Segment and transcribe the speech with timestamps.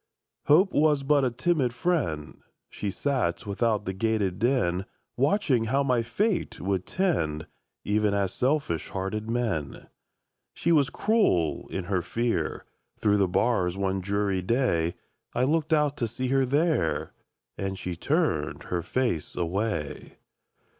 [0.47, 6.01] Hope Was but a timid friend; She sat without the grated den, Watching how my
[6.01, 7.45] fate would tend,
[7.83, 9.89] Even as selfish hearted men.
[10.55, 12.65] She was cruel in her fear;
[12.97, 14.95] Through the bars one dreary day,
[15.35, 17.13] I looked out to see her there,
[17.55, 20.17] And she turned her face away!